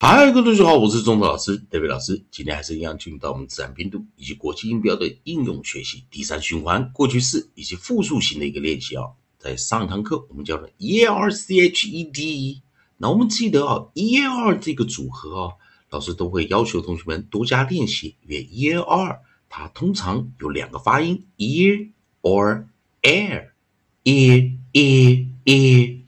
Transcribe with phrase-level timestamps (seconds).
[0.00, 2.22] 嗨，各位同学好，我是中德老师，德伟老师。
[2.30, 9.06] 今天还是一样进入到我们自然拼读以及国际音标的应用学习第三循环过去式以及复数型的一个练习啊。
[9.40, 12.62] 在上堂课我们教了 e a r c h e d，
[12.98, 15.54] 那我们记得啊，e a r 这个组合啊，
[15.90, 21.90] 老师都会要求同学们多加练习，因为 e a r 它通常有两个发音，ear
[22.22, 22.66] or
[23.02, 25.98] air，ear ear ear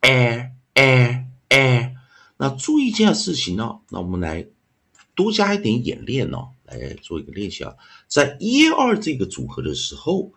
[0.00, 1.19] air air。
[2.42, 4.46] 那注意一件事情呢，那我们来
[5.14, 7.74] 多加一点演练呢，来做一个练习啊。
[8.08, 10.32] 在一二这个组合的时候，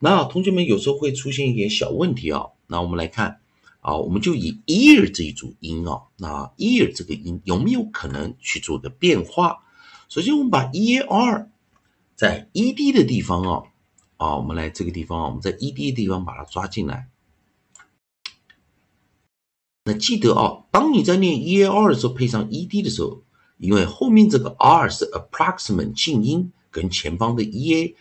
[0.00, 2.46] 那同学们有时候会出现一点小问题啊。
[2.66, 3.38] 那我们来看
[3.78, 9.58] 啊，我们就以 ear 这一组音啊，那 ear 这个音有没有可能去做个变化？
[10.08, 11.48] 首先，我们把 e r
[12.16, 13.62] 在 e d 的地方啊，
[14.16, 17.06] 啊，我们来这个地方啊，我们在 e d 的地方把它抓进来。
[19.88, 23.22] 那记得啊，当你在念 e a r 的时候，配上 e d 的时候，
[23.58, 27.94] 因为后面这个 r 是 approximate 静音，跟前方的 e a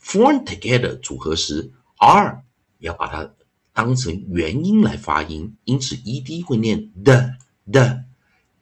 [0.00, 2.44] form together 组合时，r
[2.78, 3.28] 要把它
[3.72, 7.34] 当成元音来发音，因此 e d 会念的
[7.72, 8.04] 的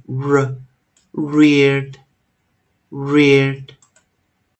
[1.14, 1.96] reared,
[2.90, 3.70] reared,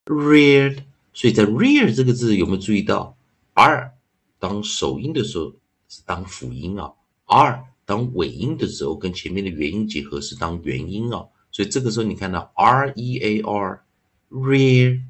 [0.06, 0.84] reared，
[1.14, 3.16] 所以在 rear 这个字有没有注意到
[3.56, 3.94] r
[4.38, 5.54] 当首音的时候
[5.88, 6.94] 是当辅音啊
[7.26, 13.82] ，，r 当尾音的时候跟前面的元音结合是当元音啊，所以这个时候你看到 r e a r
[14.30, 15.02] rear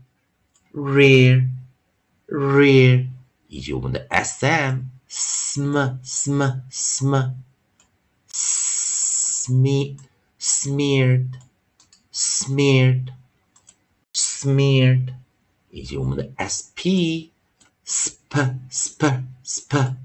[0.72, 1.50] rear
[2.28, 3.08] rear
[3.48, 7.16] 以及我们的 s m sm sm sm
[10.40, 11.30] smeared
[12.14, 13.08] smeared
[14.14, 15.16] smeared
[15.72, 17.32] 以及我们的 s p
[17.86, 19.96] sp sp sp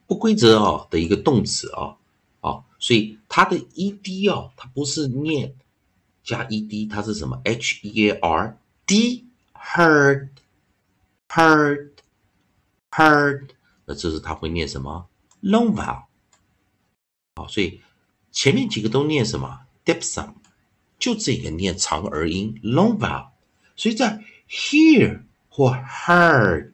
[0.05, 1.95] 不规则啊的一个动词啊。
[2.85, 5.55] 所以它的 e d 哦，它不是念
[6.23, 10.29] 加 e d，它是什么 h e a r d heard
[11.27, 11.89] heard
[12.91, 13.49] heard，
[13.85, 15.09] 那这是它会念什么
[15.41, 16.03] long vowel。
[17.37, 17.81] 好，所以
[18.31, 20.35] 前面几个都念什么 deep sound，
[20.99, 23.29] 就这个念长而音 long vowel。
[23.75, 26.73] 所以在 hear 或 heard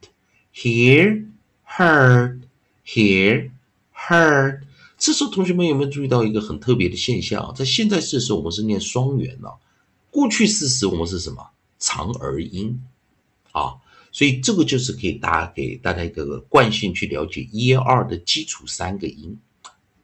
[0.52, 1.26] hear
[1.66, 2.42] heard
[2.84, 3.50] hear
[3.94, 4.64] heard。
[5.04, 7.52] 这时候，同学们有没有注意到一个很特别的现象？
[7.56, 9.58] 在现在式的时候，我们是念双元了，
[10.12, 11.50] 过去式时我们是什么？
[11.80, 12.80] 长而音
[13.50, 13.74] 啊，
[14.12, 19.36] 所以这个就是可以大家给大家一个惯性去了解 e r 的基础三个音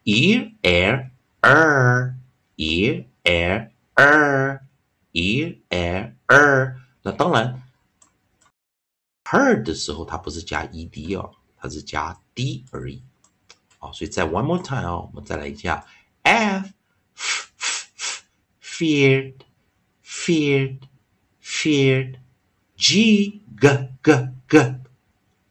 [0.03, 1.11] ，e l
[1.43, 2.17] r
[2.57, 4.61] e l r
[5.13, 6.77] e l r。
[7.03, 7.63] 那当然
[9.23, 13.01] ，heard 的时候它不是加 e d 哦，它是加 d 而已。
[13.78, 15.86] 好，所以再 one more time 啊，我们再来一下
[16.24, 16.70] f
[18.62, 19.36] feared
[20.04, 20.80] feared
[21.42, 22.16] feared
[22.76, 23.70] g g
[24.02, 24.76] g g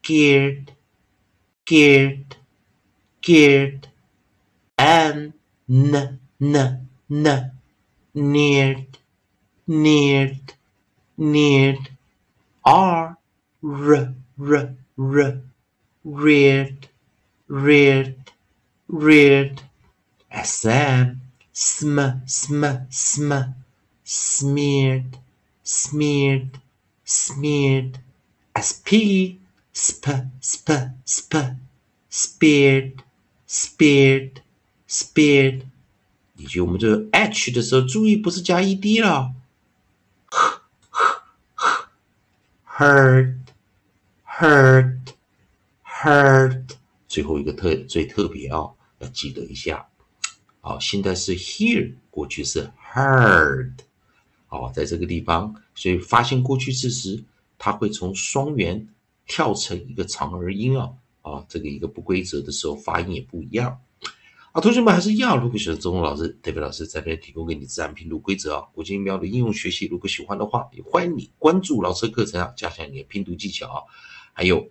[0.02, 0.66] geared
[1.64, 2.37] geared
[3.22, 3.82] geared
[4.76, 5.32] n
[5.66, 7.52] n n n
[8.12, 8.87] neared
[9.66, 10.54] neared
[11.16, 11.87] neared
[12.62, 13.16] r
[13.60, 15.43] r r r
[16.04, 16.88] reared
[17.49, 18.14] reared,
[18.88, 19.60] reared.
[20.32, 21.20] Sm,
[21.52, 23.32] sm, sm, sm,
[24.02, 25.19] smeared,
[25.62, 26.58] smeared,
[27.04, 27.99] smeared.
[28.56, 29.40] Sp,
[29.72, 30.06] sp,
[30.40, 30.69] sp,
[31.04, 31.34] sp,
[32.10, 33.02] speared,
[33.46, 34.40] speared,
[34.88, 35.62] speared。
[36.37, 39.34] 以及我们这个 h 的时候，注意不是加 ed 了。
[42.78, 43.37] heard,
[44.26, 44.99] heard,
[45.84, 46.75] heard。
[47.17, 48.69] 最后一个特最特别啊，
[48.99, 49.89] 要记得一下。
[50.61, 53.73] 好，现在是 hear，过去是 heard。
[54.45, 57.23] 好，在这个地方，所以发现过去式时，
[57.57, 58.87] 它会从双元
[59.25, 60.93] 跳成一个长儿音啊
[61.23, 63.79] 啊，这个一个不规则的时候，发音也不一样。
[64.51, 73.81] 啊，同学们还是一样，如果喜欢中文老师、特别老师在这提供给你自然拼读规则啊，国际音标的应用学习，如果喜欢的话，也欢迎你关注老师课程啊，加强你的拼读技巧啊，
[74.33, 74.69] 还有。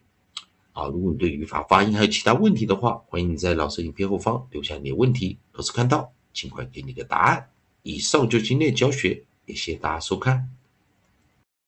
[0.77, 7.49] 啊，如果你对语法、发音还有其他问题的话，欢迎你在老师影片后方留下你的问题，老师看到尽快给你个答案。
[7.83, 10.51] 以上就今天的教学，也谢谢大家收看。